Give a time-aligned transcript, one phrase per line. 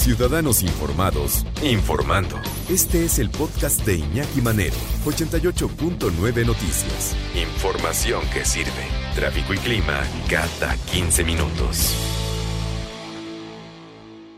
[0.00, 2.36] Ciudadanos Informados, informando.
[2.70, 7.14] Este es el podcast de Iñaki Manero, 88.9 Noticias.
[7.36, 8.70] Información que sirve.
[9.14, 11.94] Tráfico y clima cada 15 minutos.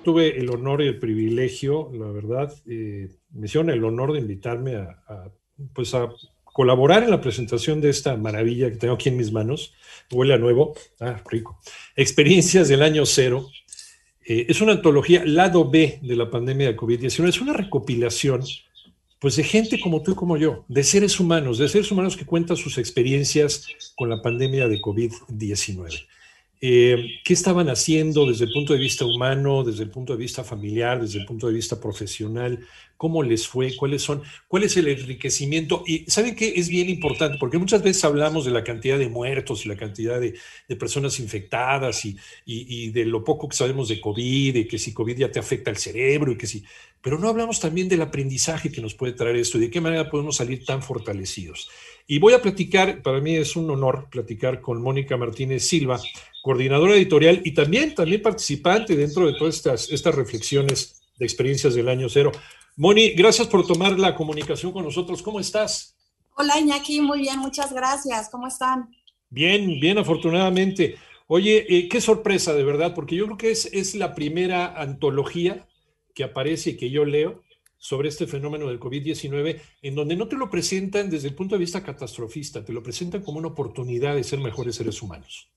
[0.03, 4.75] Tuve el honor y el privilegio, la verdad, eh, me hicieron el honor de invitarme
[4.75, 5.31] a,
[5.73, 6.11] pues a
[6.43, 9.75] colaborar en la presentación de esta maravilla que tengo aquí en mis manos.
[10.11, 11.61] Huele a nuevo, ah, rico.
[11.95, 13.49] Experiencias del año cero,
[14.25, 17.29] eh, es una antología lado B de la pandemia de COVID-19.
[17.29, 18.43] Es una recopilación
[19.19, 22.27] pues de gente como tú y como yo, de seres humanos, de seres humanos que
[22.27, 26.07] cuentan sus experiencias con la pandemia de COVID-19.
[26.61, 30.43] Eh, qué estaban haciendo desde el punto de vista humano, desde el punto de vista
[30.43, 32.67] familiar, desde el punto de vista profesional,
[33.03, 35.83] cómo les fue, cuáles son, cuál es el enriquecimiento.
[35.89, 39.67] Y saben que es bien importante, porque muchas veces hablamos de la cantidad de muertos
[39.67, 40.39] y la cantidad de,
[40.79, 45.19] personas infectadas y, y, de lo poco que sabemos de COVID, de que si COVID
[45.19, 46.63] ya te afecta el cerebro y que si,
[47.01, 50.09] pero no hablamos también del aprendizaje que nos puede traer esto y de qué manera
[50.09, 51.71] podemos salir tan fortalecidos.
[52.07, 56.01] Y voy a platicar, para mí es un honor platicar con Mónica Martínez Silva,
[56.41, 61.89] coordinadora editorial y también, también participante dentro de todas estas, estas reflexiones de experiencias del
[61.89, 62.31] año cero.
[62.83, 65.23] Moni, gracias por tomar la comunicación con nosotros.
[65.23, 65.97] ¿Cómo estás?
[66.35, 68.29] Hola Iñaki, muy bien, muchas gracias.
[68.29, 68.91] ¿Cómo están?
[69.31, 70.97] Bien, bien, afortunadamente.
[71.29, 75.69] Oye, eh, qué sorpresa, de verdad, porque yo creo que es, es la primera antología
[76.13, 77.45] que aparece y que yo leo
[77.79, 81.61] sobre este fenómeno del COVID-19, en donde no te lo presentan desde el punto de
[81.61, 85.53] vista catastrofista, te lo presentan como una oportunidad de ser mejores seres humanos.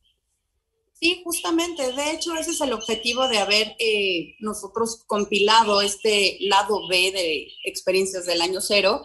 [1.00, 1.92] Sí, justamente.
[1.92, 7.48] De hecho, ese es el objetivo de haber eh, nosotros compilado este lado B de
[7.66, 9.02] experiencias del año cero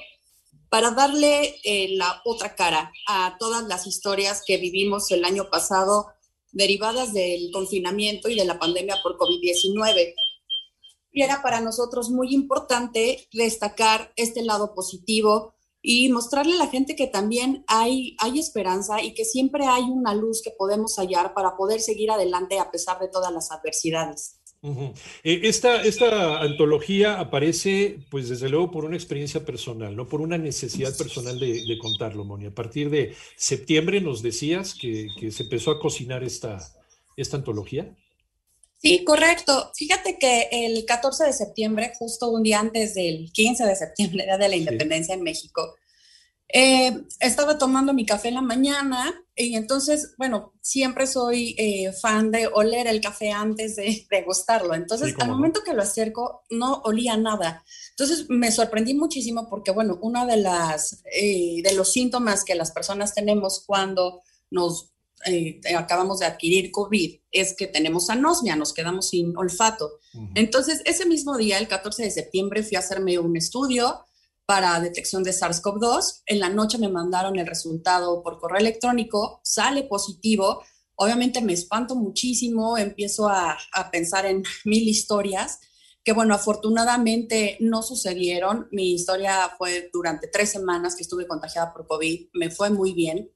[0.68, 6.06] para darle eh, la otra cara a todas las historias que vivimos el año pasado
[6.52, 10.14] derivadas del confinamiento y de la pandemia por COVID-19.
[11.12, 16.94] Y era para nosotros muy importante destacar este lado positivo, y mostrarle a la gente
[16.94, 21.56] que también hay, hay esperanza y que siempre hay una luz que podemos hallar para
[21.56, 24.36] poder seguir adelante a pesar de todas las adversidades.
[24.62, 30.36] Eh, esta, esta antología aparece, pues desde luego, por una experiencia personal, no por una
[30.36, 32.46] necesidad personal de, contarlo, Moni.
[32.46, 36.58] A partir de septiembre nos decías que, que se empezó a cocinar esta,
[37.16, 37.96] esta antología.
[38.82, 39.70] Sí, correcto.
[39.76, 44.48] Fíjate que el 14 de septiembre, justo un día antes del 15 de septiembre, de
[44.48, 45.76] la independencia en México,
[46.52, 52.30] eh, estaba tomando mi café en la mañana y entonces, bueno, siempre soy eh, fan
[52.30, 54.74] de oler el café antes de degustarlo.
[54.74, 57.62] Entonces, al momento que lo acerco, no olía nada.
[57.90, 62.72] Entonces, me sorprendí muchísimo porque, bueno, uno de, las, eh, de los síntomas que las
[62.72, 64.90] personas tenemos cuando nos
[65.26, 69.98] eh, acabamos de adquirir COVID es que tenemos anosmia, nos quedamos sin olfato.
[70.34, 74.04] Entonces, ese mismo día, el 14 de septiembre, fui a hacerme un estudio
[74.46, 76.22] para detección de SARS-CoV-2.
[76.26, 80.62] En la noche me mandaron el resultado por correo electrónico, sale positivo.
[80.96, 85.60] Obviamente me espanto muchísimo, empiezo a, a pensar en mil historias
[86.02, 88.68] que bueno, afortunadamente no sucedieron.
[88.72, 93.30] Mi historia fue durante tres semanas que estuve contagiada por COVID, me fue muy bien.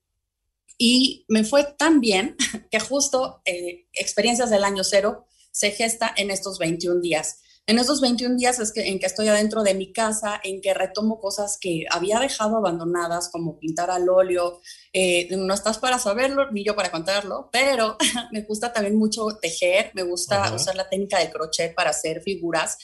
[0.78, 2.36] Y me fue tan bien
[2.70, 7.40] que justo eh, experiencias del año cero se gesta en estos 21 días.
[7.66, 10.74] En estos 21 días es que, en que estoy adentro de mi casa, en que
[10.74, 14.60] retomo cosas que había dejado abandonadas, como pintar al óleo.
[14.92, 17.96] Eh, no estás para saberlo, ni yo para contarlo, pero
[18.32, 22.76] me gusta también mucho tejer, me gusta usar la técnica de crochet para hacer figuras.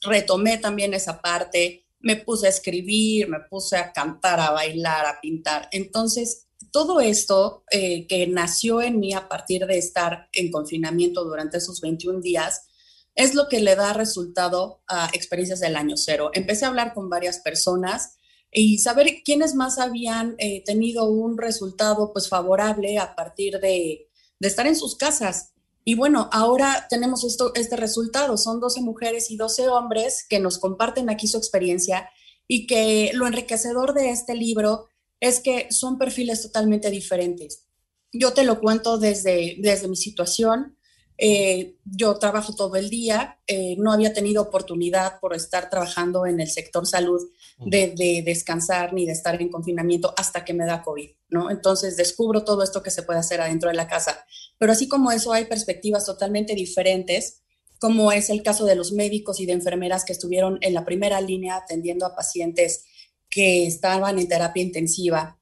[0.00, 5.20] Retomé también esa parte, me puse a escribir, me puse a cantar, a bailar, a
[5.20, 5.68] pintar.
[5.72, 11.58] Entonces, todo esto eh, que nació en mí a partir de estar en confinamiento durante
[11.58, 12.66] esos 21 días,
[13.14, 16.30] es lo que le da resultado a experiencias del año cero.
[16.32, 18.16] Empecé a hablar con varias personas
[18.52, 24.08] y saber quiénes más habían eh, tenido un resultado pues favorable a partir de,
[24.40, 25.52] estar en sus casas.
[25.84, 28.36] Y bueno, ahora tenemos esto, este resultado.
[28.36, 32.08] Son 12 mujeres y 12 hombres que nos comparten aquí su experiencia
[32.48, 34.88] y que lo enriquecedor de este libro
[35.20, 37.66] es que son perfiles totalmente diferentes.
[38.12, 40.76] Yo te lo cuento desde, desde mi situación.
[41.22, 46.40] Eh, yo trabajo todo el día, eh, no había tenido oportunidad por estar trabajando en
[46.40, 47.20] el sector salud
[47.58, 51.50] de, de, descansar ni de estar en confinamiento hasta que me da COVID, ¿no?
[51.50, 54.24] Entonces descubro todo esto que se puede hacer adentro de la casa.
[54.56, 57.42] Pero así como eso, hay perspectivas totalmente diferentes,
[57.78, 61.20] como es el caso de los médicos y de enfermeras que estuvieron en la primera
[61.20, 62.84] línea atendiendo a pacientes
[63.30, 65.38] que estaban en terapia intensiva.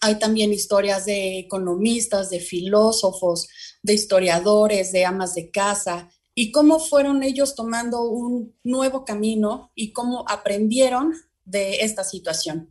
[0.00, 3.48] Hay también historias de economistas, de filósofos,
[3.82, 9.92] de historiadores, de amas de casa, y cómo fueron ellos tomando un nuevo camino y
[9.92, 11.12] cómo aprendieron
[11.44, 12.70] de esta situación.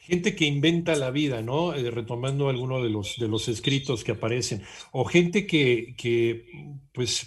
[0.00, 1.74] Gente que inventa la vida, ¿no?
[1.74, 4.62] Eh, retomando alguno de los, de los escritos que aparecen.
[4.92, 6.46] O gente que, que,
[6.92, 7.26] pues,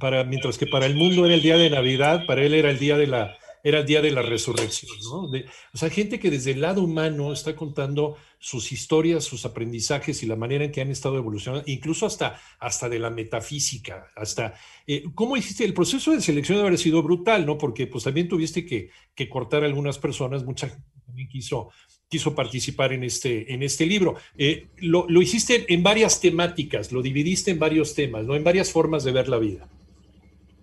[0.00, 2.78] para, mientras que para el mundo era el día de Navidad, para él era el
[2.78, 5.22] día de la, era el día de la resurrección, ¿no?
[5.22, 10.26] o sea, gente que desde el lado humano está contando sus historias, sus aprendizajes y
[10.26, 14.54] la manera en que han estado evolucionando, incluso hasta, hasta de la metafísica, hasta,
[14.86, 15.64] eh, ¿cómo hiciste?
[15.64, 17.56] El proceso de selección haber sido brutal, ¿no?
[17.56, 21.70] Porque pues también tuviste que, que cortar algunas personas, mucha gente también quiso,
[22.08, 24.16] quiso participar en este, en este libro.
[24.36, 28.34] Eh, lo, lo hiciste en varias temáticas, lo dividiste en varios temas, ¿no?
[28.34, 29.68] En varias formas de ver la vida.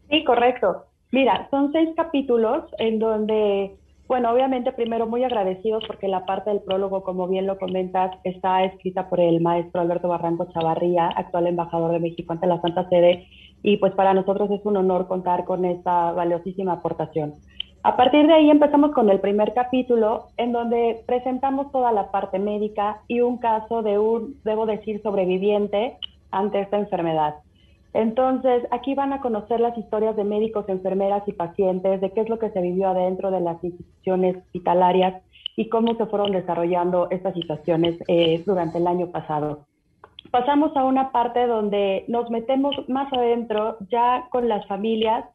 [0.09, 0.88] Sí, correcto.
[1.11, 3.75] Mira, son seis capítulos en donde,
[4.07, 8.63] bueno, obviamente primero muy agradecidos porque la parte del prólogo, como bien lo comentas, está
[8.63, 13.25] escrita por el maestro Alberto Barranco Chavarría, actual embajador de México ante la Santa Sede,
[13.63, 17.33] y pues para nosotros es un honor contar con esta valiosísima aportación.
[17.81, 22.37] A partir de ahí empezamos con el primer capítulo en donde presentamos toda la parte
[22.37, 25.97] médica y un caso de un, debo decir, sobreviviente
[26.29, 27.35] ante esta enfermedad.
[27.93, 32.29] Entonces, aquí van a conocer las historias de médicos, enfermeras y pacientes, de qué es
[32.29, 35.23] lo que se vivió adentro de las instituciones hospitalarias
[35.55, 39.65] y cómo se fueron desarrollando estas situaciones eh, durante el año pasado.
[40.31, 45.25] Pasamos a una parte donde nos metemos más adentro ya con las familias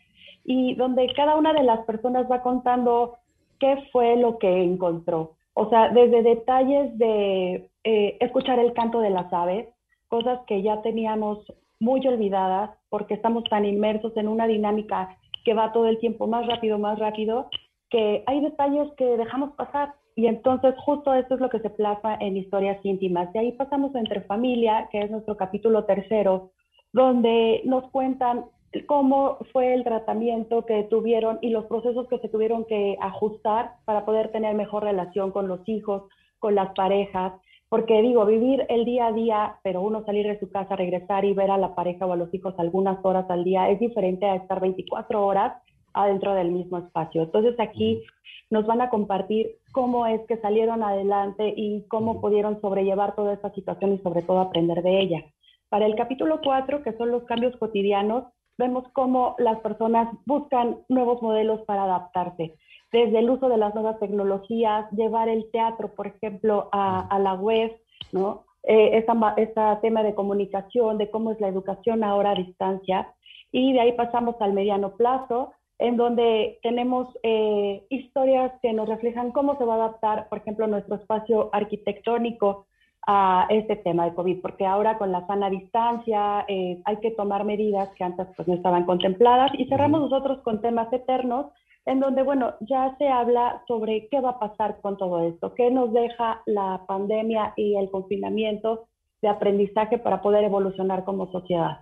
[0.45, 3.17] y donde cada una de las personas va contando
[3.59, 5.33] qué fue lo que encontró.
[5.55, 9.69] O sea, desde detalles de eh, escuchar el canto de las aves,
[10.09, 11.41] cosas que ya teníamos
[11.85, 16.47] muy olvidadas porque estamos tan inmersos en una dinámica que va todo el tiempo más
[16.47, 17.51] rápido, más rápido,
[17.91, 19.95] que hay detalles que dejamos pasar.
[20.17, 23.33] Y entonces justo esto es lo que se plasma en historias íntimas.
[23.33, 26.51] De ahí pasamos entre familia, que es nuestro capítulo tercero,
[26.93, 28.47] donde nos cuentan
[28.87, 34.05] cómo fue el tratamiento que tuvieron y los procesos que se tuvieron que ajustar para
[34.05, 36.05] poder tener mejor relación con los hijos,
[36.39, 37.33] con las parejas,
[37.69, 41.33] porque digo, vivir el día a día, pero uno salir de su casa, regresar y
[41.33, 44.37] ver a la pareja o a los hijos algunas horas al día es diferente a
[44.37, 45.55] estar 24 horas
[45.93, 47.23] adentro del mismo espacio.
[47.23, 48.03] Entonces aquí
[48.51, 53.53] nos van a compartir cómo es que salieron adelante y cómo pudieron sobrellevar toda esta
[53.53, 55.25] situación y sobre todo aprender de ella.
[55.69, 58.25] Para el capítulo 4, que son los cambios cotidianos,
[58.59, 62.55] vemos cómo las personas buscan nuevos modelos para adaptarse
[62.95, 67.77] desde el uso de las nuevas tecnologías, llevar el teatro, por ejemplo, a, la web,
[68.13, 68.45] ¿no?
[68.63, 69.05] Eh,
[69.37, 73.13] este tema de comunicación, de cómo es la educación ahora a distancia.
[73.51, 79.33] Y de ahí pasamos al mediano plazo, en donde tenemos eh, historias que nos reflejan
[79.33, 82.67] cómo se va a adaptar, por ejemplo, nuestro espacio arquitectónico
[83.09, 87.45] a este tema de COVID, porque ahora con la sana distancia eh, hay que tomar
[87.45, 91.47] medidas que antes pues, no estaban contempladas y cerramos nosotros con temas eternos
[91.87, 95.71] en donde, bueno, ya se habla sobre qué va a pasar con todo esto, qué
[95.71, 98.89] nos deja la pandemia y el confinamiento
[99.21, 101.81] de aprendizaje para poder evolucionar como sociedad.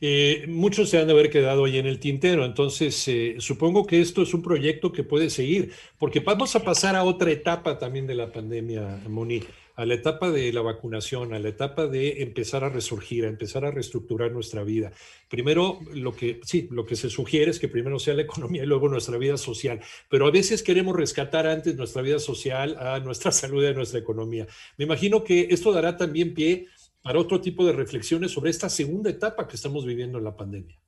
[0.00, 4.00] Eh, muchos se han de haber quedado ahí en el tintero, entonces eh, supongo que
[4.00, 8.06] esto es un proyecto que puede seguir, porque vamos a pasar a otra etapa también
[8.06, 9.40] de la pandemia, Moni
[9.76, 13.64] a la etapa de la vacunación, a la etapa de empezar a resurgir, a empezar
[13.64, 14.92] a reestructurar nuestra vida.
[15.28, 18.66] Primero, lo que sí, lo que se sugiere es que primero sea la economía y
[18.66, 23.32] luego nuestra vida social, pero a veces queremos rescatar antes nuestra vida social a nuestra
[23.32, 24.46] salud y a nuestra economía.
[24.78, 26.68] Me imagino que esto dará también pie
[27.02, 30.78] para otro tipo de reflexiones sobre esta segunda etapa que estamos viviendo en la pandemia.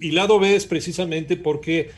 [0.00, 1.90] Y lado B es precisamente porque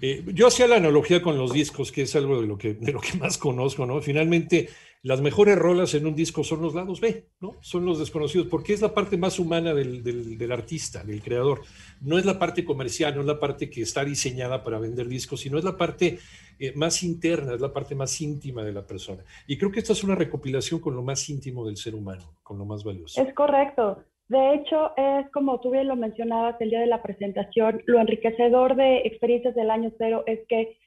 [0.00, 2.92] eh, yo hacía la analogía con los discos, que es algo de lo que, de
[2.92, 4.00] lo que más conozco, ¿no?
[4.00, 4.68] Finalmente,
[5.02, 7.56] las mejores rolas en un disco son los lados B, ¿no?
[7.60, 11.62] Son los desconocidos, porque es la parte más humana del, del, artista, del creador.
[12.00, 15.40] No es la parte comercial, no es la parte que está diseñada para vender discos,
[15.40, 16.18] sino es la parte
[16.58, 19.24] eh, más interna, es la parte más íntima de la persona.
[19.48, 22.56] Y creo que esta es una recopilación con lo más íntimo del ser humano, con
[22.58, 23.20] lo más valioso.
[23.20, 24.04] Es correcto.
[24.28, 28.76] De hecho, es como tú bien lo mencionabas el día de la presentación, lo enriquecedor
[28.76, 30.78] de experiencias del año cero es que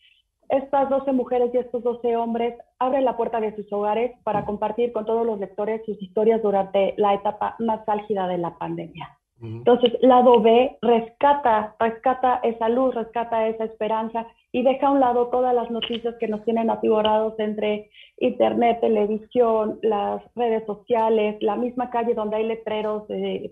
[0.49, 4.91] estas 12 mujeres y estos 12 hombres abren la puerta de sus hogares para compartir
[4.91, 9.17] con todos los lectores sus historias durante la etapa más álgida de la pandemia.
[9.41, 15.27] Entonces, lado B rescata, rescata esa luz, rescata esa esperanza y deja a un lado
[15.27, 21.89] todas las noticias que nos tienen atiborrados entre internet, televisión, las redes sociales, la misma
[21.89, 23.03] calle donde hay letreros,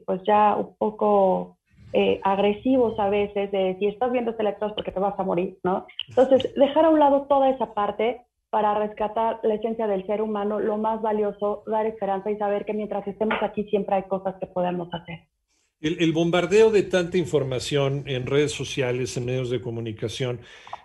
[0.05, 1.57] pues ya un poco
[1.93, 5.57] eh, agresivos a veces, de si estás viendo este lector porque te vas a morir,
[5.63, 5.85] ¿no?
[6.09, 10.59] Entonces, dejar a un lado toda esa parte para rescatar la esencia del ser humano,
[10.59, 14.47] lo más valioso, dar esperanza y saber que mientras estemos aquí siempre hay cosas que
[14.47, 15.21] podemos hacer.
[15.81, 20.39] El, bombardeo de tanta información en redes sociales, en medios de comunicación,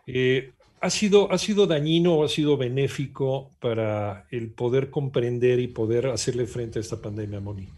[0.06, 5.68] eh, ¿ha, sido, ¿ha sido dañino o ha sido benéfico para el poder comprender y
[5.68, 7.68] poder hacerle frente a esta pandemia, Moni?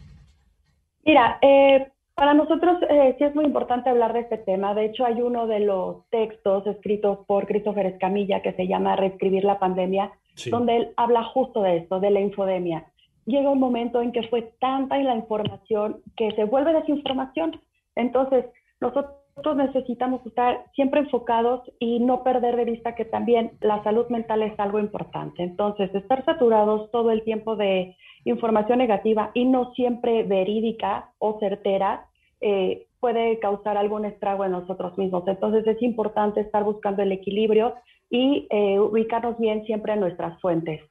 [1.05, 4.73] Mira, eh, para nosotros eh, sí es muy importante hablar de este tema.
[4.73, 9.43] De hecho, hay uno de los textos escritos por Christopher Escamilla que se llama Reescribir
[9.43, 10.11] la pandemia,
[10.49, 12.85] donde él habla justo de esto, de la infodemia
[13.25, 17.61] llega un momento en que fue tanta la información que se vuelve desinformación.
[17.95, 18.45] Entonces,
[18.79, 19.20] nosotros
[19.55, 24.57] necesitamos estar siempre enfocados y no perder de vista que también la salud mental es
[24.59, 25.43] algo importante.
[25.43, 27.95] Entonces, estar saturados todo el tiempo de
[28.25, 32.05] información negativa y no siempre verídica o certera
[32.39, 35.27] eh, puede causar algún estrago en nosotros mismos.
[35.27, 37.75] Entonces, es importante estar buscando el equilibrio
[38.09, 40.81] y eh, ubicarnos bien siempre en nuestras fuentes.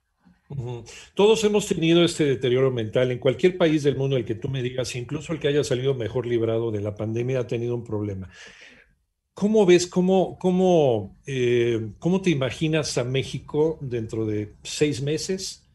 [1.15, 3.11] Todos hemos tenido este deterioro mental.
[3.11, 5.95] En cualquier país del mundo el que tú me digas, incluso el que haya salido
[5.95, 8.29] mejor librado de la pandemia, ha tenido un problema.
[9.33, 15.67] ¿Cómo ves, cómo, cómo, eh, cómo te imaginas a México dentro de seis meses?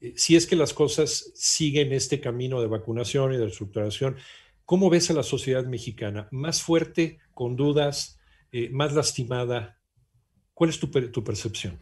[0.00, 4.16] Eh, si es que las cosas siguen este camino de vacunación y de reestructuración,
[4.64, 6.28] ¿cómo ves a la sociedad mexicana?
[6.30, 8.18] ¿Más fuerte, con dudas,
[8.50, 9.78] eh, más lastimada?
[10.54, 11.78] ¿Cuál es tu, tu percepción?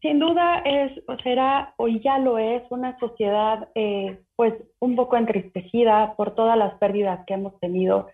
[0.00, 0.92] Sin duda es,
[1.22, 6.74] será, o ya lo es, una sociedad eh, pues un poco entristecida por todas las
[6.78, 8.08] pérdidas que hemos tenido,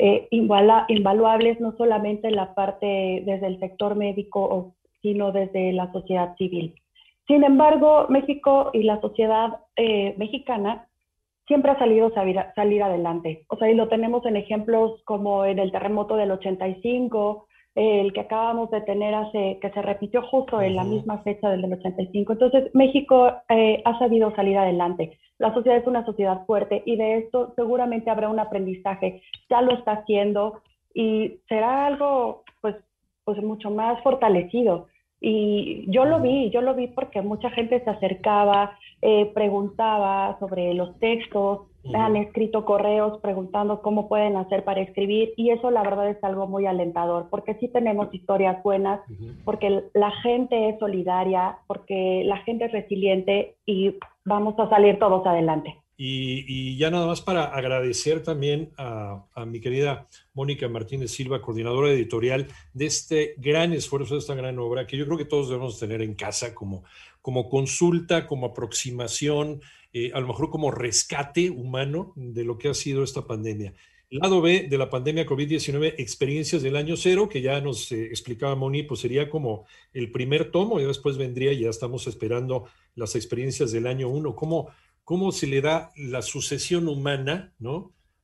[0.00, 6.36] eh, invaluables, no solamente en la parte desde el sector médico, sino desde la sociedad
[6.36, 6.74] civil.
[7.26, 10.86] Sin embargo, México y la sociedad eh, mexicana
[11.46, 13.44] siempre ha salido salir adelante.
[13.48, 17.47] O sea, y lo tenemos en ejemplos como en el terremoto del 85,
[17.78, 21.72] el que acabamos de tener hace, que se repitió justo en la misma fecha del,
[21.72, 22.32] 85.
[22.32, 25.16] Entonces, México eh, ha sabido salir adelante.
[25.38, 29.22] La sociedad es una sociedad fuerte y de esto seguramente habrá un aprendizaje.
[29.48, 30.60] Ya lo está haciendo
[30.92, 32.74] y será algo, pues,
[33.24, 34.88] pues mucho más fortalecido.
[35.20, 40.74] Y yo lo vi, yo lo vi porque mucha gente se acercaba, eh, preguntaba sobre
[40.74, 46.08] los textos, han escrito correos preguntando cómo pueden hacer para escribir y eso la verdad
[46.08, 49.00] es algo muy alentador porque sí tenemos historias buenas,
[49.44, 55.26] porque la gente es solidaria, porque la gente es resiliente y vamos a salir todos
[55.26, 55.76] adelante.
[56.00, 61.90] Y, ya nada más para agradecer también a, a, mi querida Mónica Martínez Silva, coordinadora
[61.90, 65.76] editorial de este gran esfuerzo, de esta gran obra que yo creo que todos debemos
[65.80, 66.84] tener en casa como,
[67.20, 69.60] como consulta, como aproximación,
[69.98, 73.74] eh, a lo mejor como rescate humano de lo que ha sido esta pandemia.
[74.10, 78.54] Lado B de la pandemia COVID-19, experiencias del año cero, que ya nos eh, explicaba
[78.54, 83.72] Moni, pues sería como el primer tomo y después vendría, ya estamos esperando las experiencias
[83.72, 84.70] del año uno, cómo,
[85.04, 87.52] cómo se le da la sucesión humana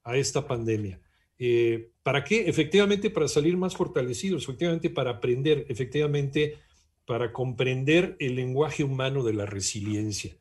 [0.05, 1.01] a esta pandemia.
[1.39, 2.49] Eh, ¿Para qué?
[2.49, 6.57] Efectivamente, para salir más fortalecidos, efectivamente, para aprender, efectivamente,
[7.05, 10.37] para comprender el lenguaje humano de la resiliencia.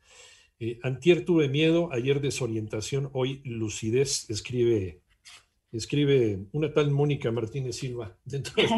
[0.60, 5.00] Eh, antier tuve miedo, ayer desorientación, hoy lucidez, escribe,
[5.72, 8.68] escribe una tal Mónica Martínez Silva dentro de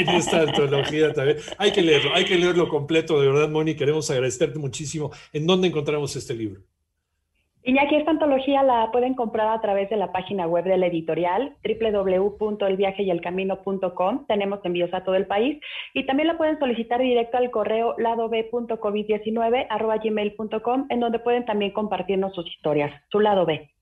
[0.00, 1.38] en esta antología también.
[1.58, 5.10] Hay que leerlo, hay que leerlo completo, de verdad, Mónica, queremos agradecerte muchísimo.
[5.32, 6.62] ¿En dónde encontramos este libro?
[7.66, 11.56] Iñaki, esta antología la pueden comprar a través de la página web de la editorial
[11.64, 14.26] www.elviajeyelcamino.com.
[14.26, 15.58] Tenemos envíos a todo el país
[15.94, 22.46] y también la pueden solicitar directo al correo ladob.covid19 en donde pueden también compartirnos sus
[22.48, 23.73] historias, su lado B.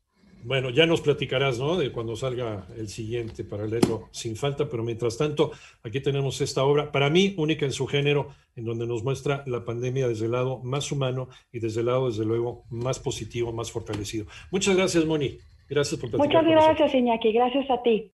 [0.45, 1.77] Bueno, ya nos platicarás, ¿no?
[1.77, 6.65] De cuando salga el siguiente para leerlo sin falta, pero mientras tanto, aquí tenemos esta
[6.65, 10.33] obra, para mí única en su género, en donde nos muestra la pandemia desde el
[10.33, 14.27] lado más humano y desde el lado, desde luego, más positivo, más fortalecido.
[14.51, 15.39] Muchas gracias, Moni.
[15.69, 16.45] Gracias por platicar.
[16.45, 17.33] Muchas gracias, Iñaki.
[17.33, 18.11] Gracias a ti.